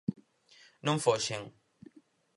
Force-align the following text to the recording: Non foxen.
Non 0.85 0.97
foxen. 1.05 1.41